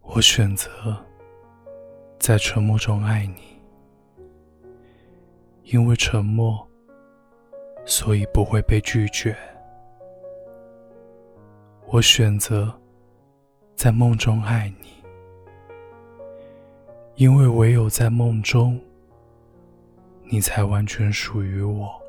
[0.00, 0.96] 我选择
[2.18, 3.60] 在沉默中爱你，
[5.64, 6.66] 因为沉默，
[7.84, 9.36] 所以不会被拒绝。
[11.86, 12.72] 我选择
[13.74, 15.04] 在梦中爱你，
[17.15, 18.79] 因为唯有在梦中，
[20.23, 22.01] 你才完全属于我。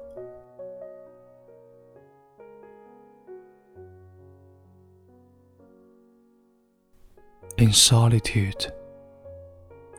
[7.58, 8.72] In solitude,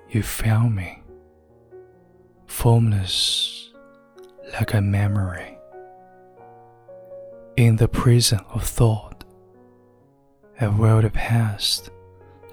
[0.10, 1.04] you found me,
[2.48, 3.70] formless
[4.60, 5.58] like a memory.
[7.56, 9.24] In the prison of thought,
[10.60, 11.90] a world past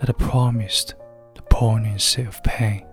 [0.01, 0.97] that promised the
[1.55, 2.86] poignancy of pain.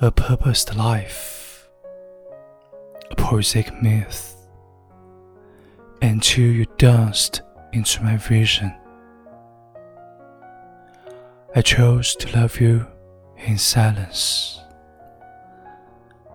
[0.00, 1.68] A purposed life,
[3.08, 4.34] a prosaic myth,
[6.02, 8.74] until you danced into my vision
[11.54, 12.84] I chose to love you
[13.36, 14.60] in silence,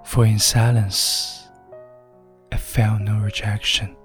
[0.05, 1.49] for in silence
[2.53, 3.97] I felt no rejection.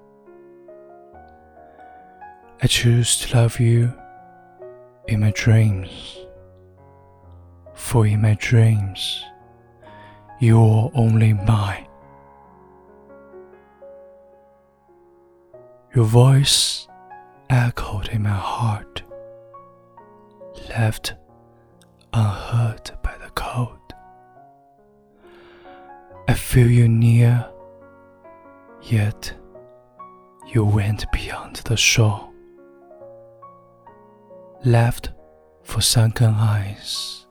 [2.61, 3.93] I choose to love you
[5.11, 6.19] in my dreams,
[7.73, 9.25] for in my dreams
[10.39, 11.85] you are only mine.
[15.93, 16.87] Your voice
[17.49, 19.03] echoed in my heart
[20.69, 21.15] left
[22.13, 23.79] unhurt by the cold.
[26.29, 27.45] I feel you near,
[28.81, 29.33] yet
[30.47, 32.30] you went beyond the shore,
[34.63, 35.09] left
[35.63, 37.25] for sunken eyes,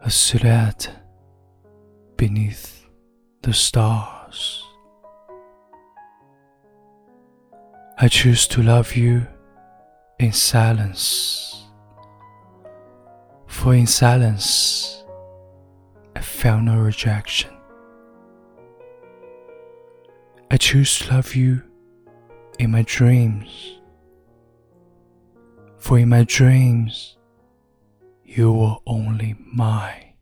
[0.00, 0.90] a silhouette
[2.16, 2.86] beneath
[3.42, 4.64] the stars.
[7.98, 9.26] I choose to love you
[10.18, 11.66] in silence.
[13.46, 15.04] For in silence,
[16.16, 17.50] I felt no rejection.
[20.50, 21.62] I choose to love you
[22.58, 23.81] in my dreams.
[25.82, 27.16] For in my dreams,
[28.24, 30.14] you were only mine.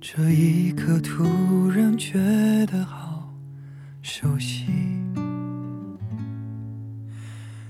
[0.00, 2.18] 这一刻突然觉
[2.66, 3.32] 得好
[4.02, 4.66] 熟悉，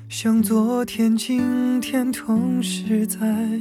[0.08, 3.60] 像昨天、今天同时在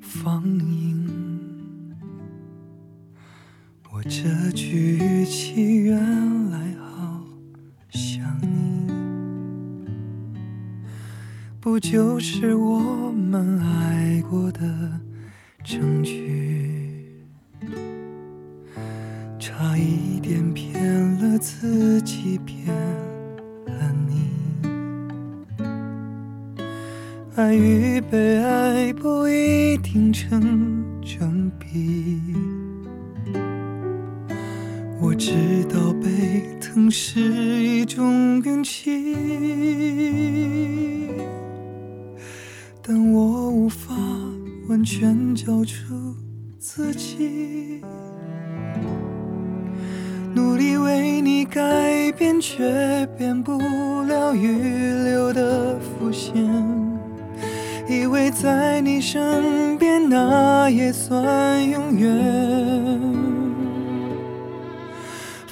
[0.00, 1.59] 放映。
[4.02, 5.94] 这句语气原
[6.50, 7.22] 来好
[7.90, 8.90] 像你，
[11.60, 14.60] 不就是我们爱过的
[15.62, 17.24] 证据？
[19.38, 20.82] 差一点骗
[21.18, 22.74] 了自己，骗
[23.66, 24.30] 了你。
[27.36, 32.49] 爱与被爱不一定成正比。
[35.02, 39.14] 我知道被疼是一种运气，
[42.82, 43.94] 但我无法
[44.68, 46.14] 完全交出
[46.58, 47.80] 自己。
[50.34, 53.58] 努力为你改变，却变不
[54.02, 54.48] 了预
[55.04, 56.46] 留的伏线。
[57.88, 62.49] 以为在你身边，那也算永远。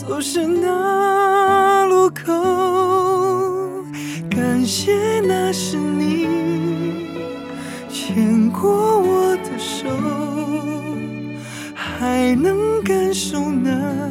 [0.00, 2.32] 走失那路口。
[4.30, 6.26] 感谢那是你
[7.90, 9.88] 牵过我的手，
[11.74, 14.09] 还能感受那。